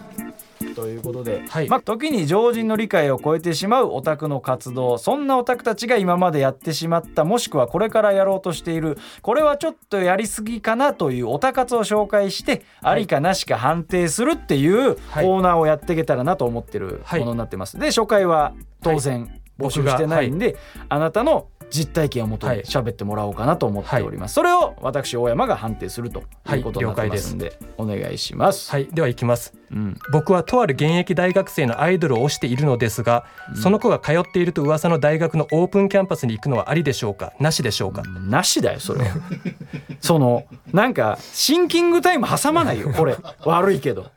[0.75, 1.69] ということで、はい。
[1.69, 4.97] まあ、時に常人の理解を超えてしまうオタクの活動。
[4.97, 15.25] そんなオタクたちが今までやってしまったもしくはこれからやろうとしているこれはちょっとやりすぎかなというオタ活を紹介してありかなしか判定するっていうコはい。
[15.25, 17.19] ーナーをやっていけたらなと思ってるはい。
[17.19, 17.77] ものになってます。
[17.77, 20.55] で初回は当然募集してないんで、
[20.89, 22.63] あなたの実体験をもとにはい。
[22.63, 26.59] 喋ってもらおうかなと思っております、それを私大山が判定するとい。
[26.59, 28.87] うことになってますんで,、お願いします、はい。
[28.87, 29.53] では行きます。
[29.69, 33.25] うん、僕はとある現役大学生のアイドルを推しているのですが、
[33.61, 37.33] その子が通っていると噂の大学のオープンキャンパスに行くのはありでしょうか？
[37.39, 39.01] なしでしょうか、なしだよそれ。
[39.01, 39.15] は
[39.99, 43.15] そのなんかシンキングタイム挟まないよこれ。
[43.43, 44.11] 悪いけど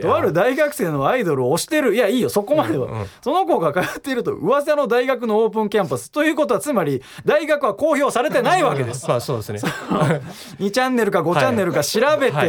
[0.00, 1.94] とある大学生のアイドルを推してる。
[1.94, 2.28] いやいいよ。
[2.28, 3.06] そこまでは、うんうん。
[3.22, 6.10] その子が通っていると噂の大学のオープンキャンパス。
[6.10, 9.08] ということはつまり大学は公表されてないわけです。
[9.08, 9.60] まあそうですね。
[10.60, 12.44] 2チャンネルか5チャンネルか調べて、は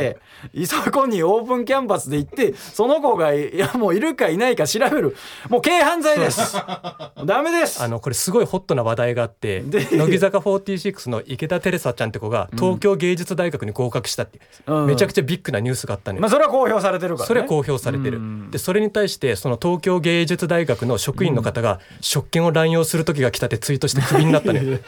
[0.53, 0.67] い。
[0.67, 5.15] そこにオープンキャンパスで行ってその子がいやもういるかいないか調べる。
[5.49, 6.55] もう軽犯罪です。
[7.25, 7.81] ダメです。
[7.81, 14.85] あのこれすごいホットな話題があってで乃木坂46の池田テレサちゃんって子が東京芸術大学に合格したって、うん。
[14.87, 18.51] めちゃくちゃビッグなニュースがあったのよ、まあそれは公表されてるから、ね、それは公表されてる、うん。
[18.51, 24.79] でそれに対してその東京芸術大学の職員の方が職権を乱用する時が来たってツイートしてクビになったのよ。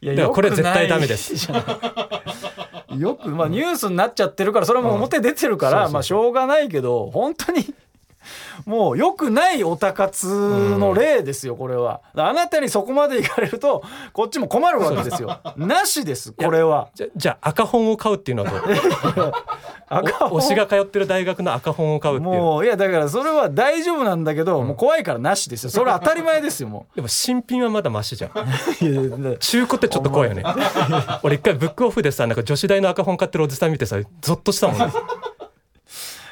[0.00, 1.50] いやだからこれ絶対ダメです。
[2.96, 7.74] よくまあニュースになっちゃってるからそれも表出てるから、まあしょうがないけど本当に
[8.66, 12.00] もう良くないオタ活の例ですよこれは。
[12.16, 15.38] あなたにそこまで行かれるとこっちも困るわけですよ。
[15.56, 16.88] なしですこれは。
[16.94, 19.32] じゃじゃあ赤本を買うっていうのはどう？
[19.90, 22.30] 赤お推しが通ってる大学の赤本を買うっていう。
[22.30, 25.70] もういやだからそれは大丈夫なんだけど、もう怖いからなしですよ。
[25.70, 29.36] それは当たり前ですよも でも新品はまだマシじゃん。
[29.40, 30.42] 中古ってちょっと怖いよね。
[31.22, 34.92] 俺一回ブックオフでさなんか女子大の赤本買ってるおじさん見てさゾッとしたもんね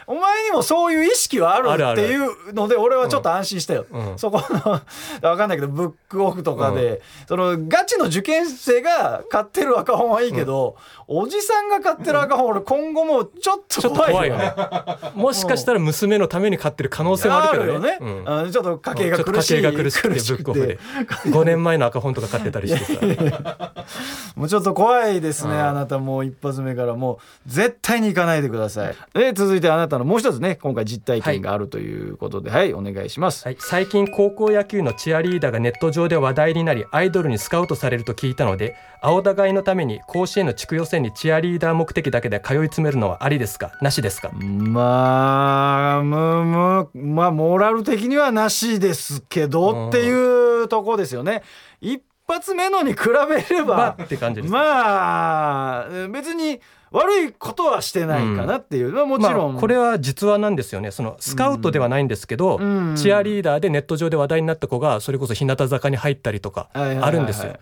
[0.06, 4.18] お前にもそういう意識はあるっていうので俺はちょっと安心したよ、うん。
[4.18, 4.80] そこの
[5.20, 10.76] 分かんないけどブックオフとかで、そのガチの受験生が買ってる赤本はいいけど、
[11.08, 14.54] おじさんが買ってる赤本俺今後もちょっちと怖いよね。
[15.14, 17.86] もしかしたら娘のために買ってる可能性もあるけどね。
[17.86, 18.52] ね、うん。
[18.52, 20.78] ちょっと家計が苦しい家計が苦しくてブックオフで。
[21.26, 23.72] 5年前の赤本とか買ってたりしてさ。
[24.36, 25.60] もうちょっと怖いですね、うん。
[25.60, 26.94] あなたもう一発目から。
[26.94, 28.96] もう絶対に行かないでください。
[29.14, 43.72] で続いてあなたのもう一つね今回実体験があるということではい、お願いします、はい、最近高校野球のチアリーダーがネット上で話題になりアイドルにスカウトされると聞いたので青田買いのために甲子園の地区予選にチアリーダー目的だけで通い詰めるのはありですか？
[43.80, 44.30] なしですか？
[44.32, 51.42] まあむむまあモラル的にはなしですけどっていうとこですよね。
[51.80, 56.60] 一発目のに比べれまばあって感じです、まあ別に
[56.92, 60.90] 悪いことはしてないかなっていう、まあもちろん、まあ、これは実話なんですよね。
[60.90, 62.94] そのスカウトではないんですけど、うん。
[62.96, 67.08] チアリーダーでネット上で話題になった子がそれこそ日向坂に入ったりとかはいはいはいはい。
[67.08, 67.56] あるんですよ。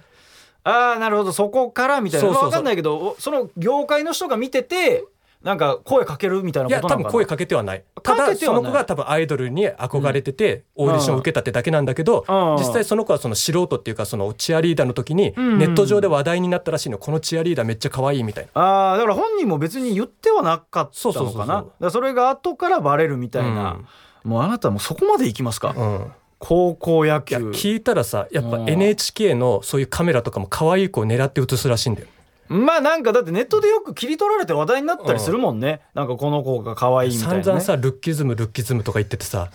[0.64, 1.32] ああなるほど。
[1.32, 2.26] そこからみたいな。
[2.26, 2.50] そうそうそう。
[2.50, 5.04] 分かんないけどおその業界の人が見てて
[5.44, 7.04] なんか声かけるみたいなことなのかな？
[7.04, 7.84] 多分声かけてはない。
[8.02, 12.56] ただその子が多分アイドルに憧れててオーディションを受けたってだけなんだけどうん。
[12.56, 15.58] 実際その子はその素人っていうかそのチアリーダーの時にん。
[15.58, 16.96] ネット上で話題になったらしいの。
[16.96, 18.60] このチアリーダーめっちゃ可愛いみたいな。
[18.60, 21.46] ああだから本人も別に言ってはなかったそうそうのそうそう。
[21.46, 23.80] かなだからそれが後からバレるみたいな、
[24.24, 26.12] もうあなたもうそこまで行きますか、うん。
[26.38, 28.68] 高校野い球や聞いたらさやっぱうん。
[28.68, 32.08] NHK のそういうカメラとかも可愛い子を狙って映すらしいんだよ
[32.48, 39.50] まあなんかだってネットでよく切り取られて話題になったりするもんね、なんかこの子が可愛いみたいな、ね、散々さルッキズムルッキズムとか言っててさ。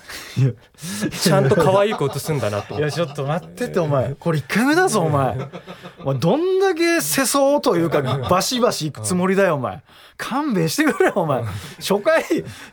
[1.21, 2.75] ちゃんと可愛い子映すんだなと。
[2.75, 4.15] いやちょっと待っててお前。
[4.15, 5.38] これ1回目だぞお前。
[5.99, 9.82] お前どんだけ世相というかバシバシいくつもりだよお前
[10.20, 11.44] 勘弁してくれよお前。
[11.78, 12.24] 初回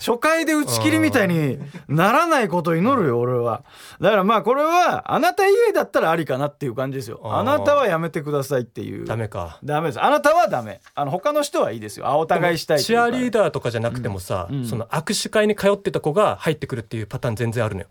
[0.01, 3.63] 初回で打ち切りみたいにならないことを祈るよ俺は。
[4.01, 7.21] だからまあこれはあなた以外だったらありかなっていう感じですよ。
[7.23, 9.07] あなたはやめてくださいっていう。
[9.07, 9.61] ダメか。
[9.63, 10.03] ダメです。
[10.03, 10.81] あなたはダメ。
[10.97, 12.09] あの他の人はいいですよ。
[12.09, 14.57] あお互いしたいチアリーダーとかじゃなくてもさ、うん。
[14.57, 14.67] うん。
[14.67, 17.87] その握手会に通ってた子が入ってくるっていうパターン全然あるのよ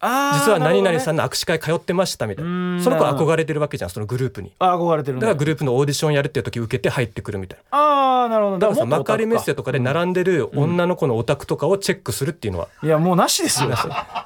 [0.00, 2.76] 実は何々さんの握手会通ってましたみたいうん。
[2.78, 4.52] なその子憧れてるわけじゃんそのグループに。
[4.58, 5.20] 憧れてるね。
[5.20, 7.78] だからグループのオーディションやるっていう時受けて入ってくるみたいな。
[7.78, 13.70] ああなるほどだからさ幕張メッセとかで並んでる女の子のオタクとかをチェックするっていうのは、いやもうなしですよ。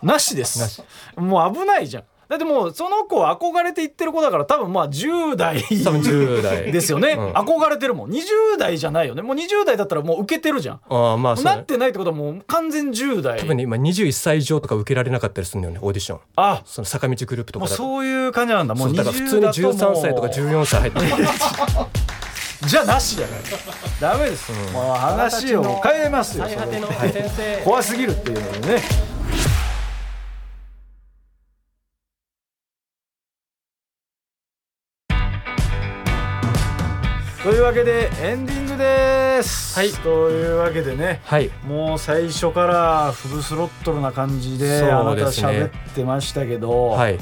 [0.03, 0.37] なし。
[0.37, 0.83] です。
[1.17, 6.71] もう危ないじゃんだってもうその子は憧れて言ってる子だから多分まあ10代多分10代。
[6.71, 7.33] ですよね、うん。
[7.33, 8.11] 憧れてるもん。
[8.13, 9.23] 20代じゃないよね。
[9.23, 10.81] もう20代だったらもう受けてるじゃん。
[10.89, 11.57] ああまあそうね。
[11.57, 13.41] なってないってことはもう完全10代。
[13.41, 16.21] 多分ね今21歳以上とか受けられなかったりするんだよねオーディション。
[16.37, 16.63] あ。
[16.65, 18.77] その坂道グループとかそういう感じなんだ。
[18.77, 21.07] もうだから普通に20だともう13歳とか14歳入ってる
[22.69, 23.41] じゃあなしじゃない
[24.01, 26.47] ダメです、もう話を変えますよ。
[27.65, 28.83] 怖すぎるっていうのでね
[37.51, 39.91] というわけでエンディングです、はい。
[39.91, 41.51] というわけでねはい。
[41.67, 47.19] もう最初からフルスロットルな感じでそうあなた喋ってましたけど、はい。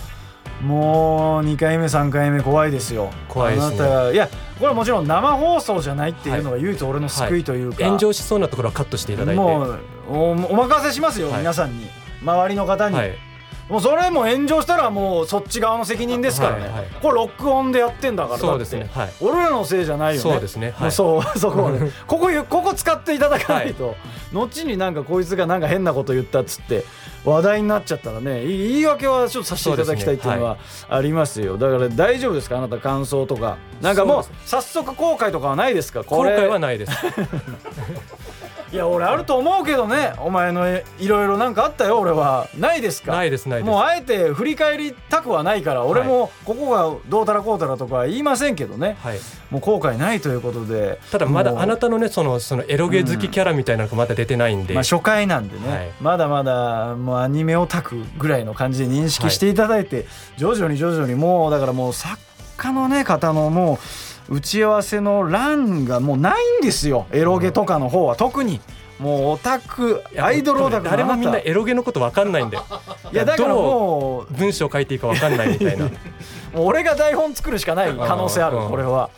[0.62, 3.10] もう2回目3回目怖いですよ。
[3.26, 3.76] 怖いですね。
[3.78, 9.40] あなたがいやこれはもちろん生放送じゃないっていうのが唯一俺の救いというか、炎上しそうなところはカットしていただいて。
[9.40, 11.38] もうおお任せしますよ、はい。
[11.38, 11.88] 皆さんに。
[12.20, 13.27] 周りの方に、はい
[13.68, 18.88] もうそれも炎上したらもうそっち側の責任ですからね、はいはいこれ録音でやってんだからそうですね。
[18.92, 19.12] はい。
[19.20, 20.30] 俺らのせいじゃないよね。
[20.32, 20.72] そうですね。
[20.76, 20.92] はい。
[20.92, 21.90] そう そこはね。
[22.08, 23.94] ここここ使っていただかないと、
[24.32, 26.84] 後になんかこいつがなんか変なこと言ったっつって
[27.24, 30.56] 話題になっちゃったらねい言い訳はちょっとさせていただきたいっていうのは
[30.88, 31.56] ありますよ。
[31.58, 32.58] だから大丈夫ですか？
[32.58, 33.58] あなた感想とか。
[33.80, 36.00] なんかもう早速後悔とかはないですか？
[36.00, 36.36] 後これ。
[36.36, 36.92] 悔はないです
[38.70, 40.12] いや俺あると思うけどね。
[40.18, 42.48] お前のいろいろなんかあったよ俺は。
[42.58, 43.12] ないですか？
[43.12, 43.66] ないですないです。
[43.66, 48.96] もうあえて振り返りたくはないから俺もここがどうたらこうたらとかは言いませんけどね。
[49.02, 49.18] はい。
[49.50, 51.00] もう後悔ないということで。
[51.10, 55.90] ただまだあなたのねそのそのエロゲ好きキャラみたいなのがまだ出てないんで、まあ、初回なんでね、はい。
[56.02, 62.18] まだまだもうアニメオタクぐらいの感じで認識していただいて、徐々に徐々にもうだからもう作
[62.58, 63.78] 家のね方のもう
[64.28, 67.06] 打ち合わせの欄がもうないんですよ。
[67.12, 68.60] エロゲとかの方は特に。
[68.98, 72.56] もうオタクアイドルオタク誰もみんなエロゲのこと分かんないんで。
[73.12, 75.86] いやだからどもうう文章書いていいか分かんないみたいな。
[76.52, 78.70] もう俺が台本作るしかない可能性あるうん。
[78.70, 79.10] これは。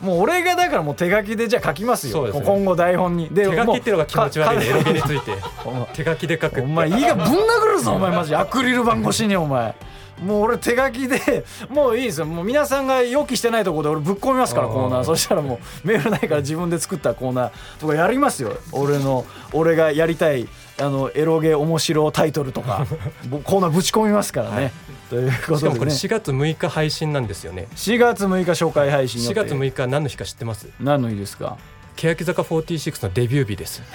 [0.00, 2.42] もう俺がだからもう手書きでじゃあ書きますよ、ね。
[2.42, 3.28] 今後台本に。
[3.28, 5.32] で手書きっていうのが気持ち悪いねエロゲについて。
[5.94, 8.34] 手書きで書くお前いいがぶん殴るぞお前マジ。
[8.34, 9.74] アクリル板越しにお前
[10.20, 12.26] もう俺手書きでもういいですよ。
[12.26, 15.04] もう皆さんが予期してないところで俺ぶっ込みますからコーナー。
[15.04, 18.52] そしたらもう メールないから自分で作ったコーナーとかやりますよ。
[18.72, 20.46] 俺の俺がやりたい
[20.78, 22.86] あのエロゲ面白タイトルとか
[23.28, 24.72] ぼコーナーぶち込みますからね、はい。
[25.10, 27.68] ということしかもこれでね4月6日配信なんですよね。
[27.74, 30.68] 4月6日紹介配信予4定月6日何の日か知ってます？
[30.80, 31.56] 何の日ですか？
[31.96, 33.82] 欅坂46のデビュー日です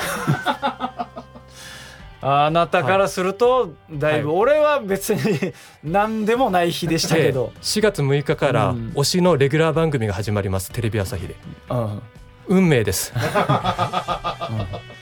[2.28, 8.94] あなたからするとだいぶ、は俺は別に何でもない日でしたけでど、4月6日からうん。
[8.96, 11.36] 推しのレギュラー番組が始まりますテレビ朝日で。
[11.70, 12.02] うん
[12.48, 13.12] 運命です。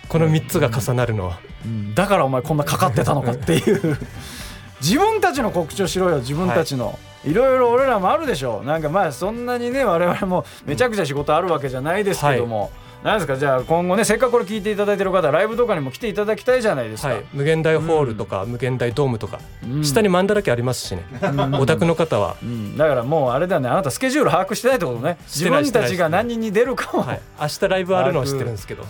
[0.08, 1.40] この3つが重なるのは。
[1.66, 1.94] うん。
[1.94, 3.98] だからお前こんなかかってたのかっていう。
[4.82, 12.72] 自分たちの告知をしろよ自分たちの、い、ろいろ俺らもあるでしょなんかまあそんなにね我々もめちゃくちゃ仕事あるわけじゃないですけども、
[13.04, 13.36] なんですか？
[13.36, 19.84] じゃあ今後ねせっかくこれ聞いていただいてる方ライブとかにも来ていただきたいじゃないですか、はい、無限大ホールとか無限大ドームとか、うん。
[19.84, 21.04] 下にマンだらけありますしね、
[21.60, 23.68] オタクの方は、うん、だからもうあれだね。
[23.68, 25.18] あなたスケジュール把握してないってことね。
[25.28, 28.86] 自分たちが何人に出るかも、はい、明日ライブあるのは知ってるんですけど、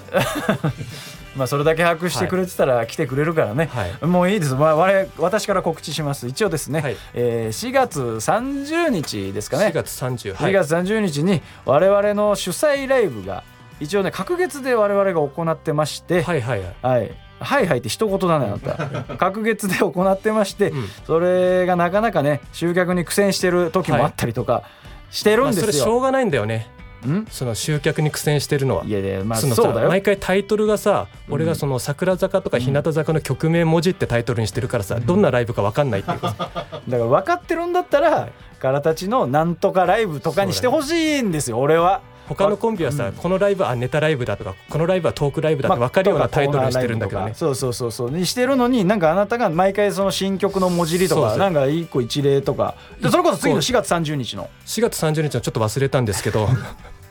[1.36, 4.06] まあそれだけ把握してくれてたら来てくれるからね、はい。
[4.06, 6.28] もういいです、まあ、我々私から告知します。
[6.28, 6.98] 一応ですね、はい。
[7.16, 9.68] えー4月30日ですかね。
[9.68, 13.44] 4月30、4月30日に我々の主催ライブが
[13.80, 16.76] 一応ね隔月で我々が行ってまして、はいはいはい。
[16.82, 17.12] はい。
[17.40, 19.18] はいはいって一言だねあなた。
[19.18, 20.88] 隔月で行ってまして、うん。
[21.06, 24.64] それがなかなかね集客に苦戦してる時もあったりとか
[25.12, 25.72] してるまあ、んですよ。
[25.72, 26.68] それしょうがないんだよね。
[27.06, 27.26] ん？
[27.30, 28.86] その集客に苦戦してるのは。
[28.86, 29.90] いやいやまあそそうだよ。
[29.90, 31.34] 毎回タイトルがさ、うん。
[31.36, 36.20] 俺がその桜坂とか日向坂の曲名文字ってタイトルにしてるからさ、どんなライブか分かんないっていう。
[36.22, 38.30] だから分かってるんだったら、
[38.60, 42.02] からたちのなんとかライブとかにしてほしいんですよ、俺は。
[42.36, 48.12] 他のコンビはさ、このライブはネタライブだとかこのライブはトークライブだって分かるようなタイトルにしてるんだけどね、そうそうそうそう。
[48.12, 52.76] にしてるのになんかあなたが毎回その新曲の文字りとかなんか一個一例とか。
[53.02, 54.50] でそれこそ次の4月30日の。
[54.66, 56.48] 4月30日はちょっと忘れたんですけど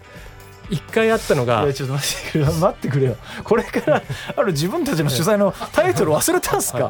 [0.70, 3.16] 一回あったのいがやちょっと待ってくれよ。
[3.44, 4.02] これから
[4.36, 6.82] ある自分たちの主催のタイトル忘れたんすか、い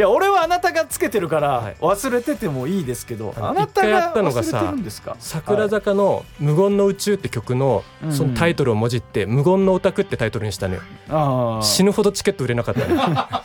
[0.00, 1.76] や俺はあなたがつけてるからはい。
[1.80, 5.16] 忘れててもいいですけど、あのあなたがったのがさ忘れてるんですか？
[5.20, 8.12] 桜坂の「無言の宇宙」って曲のうん。
[8.12, 10.80] そのタイトルをもじって「無言のオタク」ってタイトルにしたのよ。
[11.08, 13.42] あ死ぬほどチケット売れなかったねあ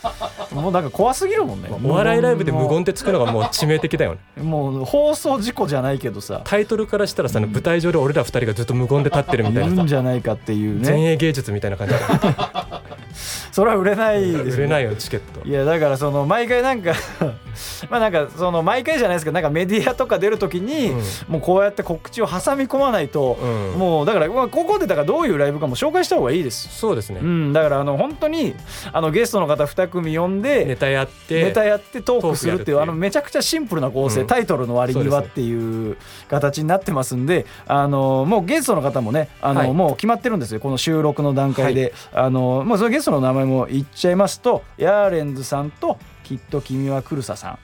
[0.51, 1.69] もうなんか怖すぎるもんね。
[1.83, 4.43] お笑いライブで無言ってつくのがもう致命的だよね。
[4.43, 6.41] もう放送事故じゃないけどさ。
[6.43, 12.67] タイトルからしたらさ舞台上で俺ら二人がずっと無言で立ってるみたいなんさじゃないかっていう前ね衛芸術みたいな感じだ
[13.51, 15.47] それは売れないです売れないよチケット。
[15.47, 16.93] いやだからその毎回なんか
[17.89, 21.01] まあなんかその毎回じゃないですけどなんかメディアとか出るときに、うん。
[21.27, 23.79] もうこうやって告知を挟み込まないと、うん。
[23.79, 26.69] もうだからまあここでだからどういうライブかも紹介した方がいいです。
[26.69, 27.19] そうですね。
[27.21, 28.55] うん、だからあの本当に
[28.91, 34.27] あのゲストの方2組呼んでネタやってネタやってトークするっていうあのめちゃくちゃシンプルな構成、うん。
[34.27, 35.97] タイトルの割にはっていう
[36.29, 39.73] 形になってますんであのもうゲストの方もねあの、はい。
[39.73, 40.59] もう決まってるんですよ。
[40.59, 47.59] この収録の段階で、あのもうそのゲストの名前も言っちゃいますとヤーレンズさんときっと君はクルサさん。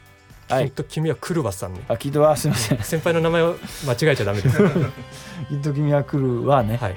[0.49, 0.65] はい。
[0.65, 1.81] きっと君はクルバさんね。
[1.87, 2.79] あきっとはすいません。
[2.79, 4.57] 先輩の名前を間違えちゃダメです。
[5.49, 6.77] きっと君は来るはね。
[6.77, 6.95] はい。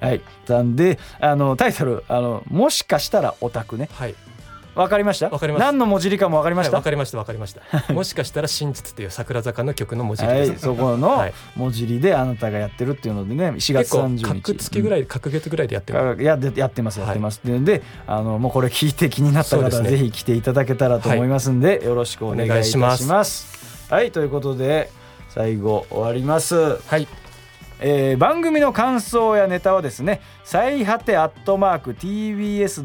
[0.00, 0.20] はい。
[0.48, 3.88] なんであのタイトルあのもしかしたらオタクね。
[3.92, 4.14] はい
[4.74, 5.28] わかりました？
[5.28, 6.72] わかりました何の文字入りかもわかりました？
[6.72, 7.62] はいわかりましたわかりました。
[7.92, 14.24] もしかしたら真実っていう桜坂の曲の文字はい、ですそこのはい文字入りであなたがやってるっていうのでね4月結構30日。
[14.24, 19.90] 格付けぐらい隔月ぐらいでやってるあやでやってますやってます、でであのもうこれ聞いて気になった方はね。
[19.90, 23.46] ぜひ来ていただけたらと思いますんで、よろしくお願いいたします。
[23.90, 24.90] はいということで
[25.28, 27.06] 最後終わります、はい
[27.84, 32.76] えー番組の感想やネタはですね最果てアットマーク TBS.CO.JP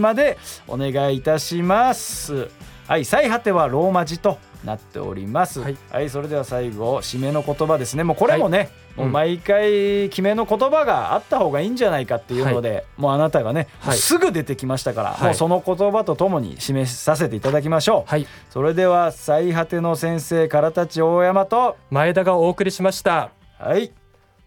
[0.00, 0.36] まで
[0.66, 2.50] お願いいたします。
[2.88, 5.60] はい最果てはローマ字となっております。
[5.60, 8.04] ははいい、それでは最後締めの言葉ですね。
[8.04, 9.12] もうこれもね、もううん。
[9.12, 13.98] 毎回決めの言葉があった方がいいんじゃないかっていうので、もうあなたがね、はい。
[13.98, 15.24] すぐ出てきましたから、はい。
[15.24, 18.26] もうその言葉とともに示させていただきましょう、はい。
[18.50, 23.30] それでは最果ての先生からたち大山と前田がお送りしました。
[23.58, 23.90] はい。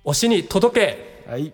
[0.06, 1.26] 推しに届け。
[1.30, 1.54] はい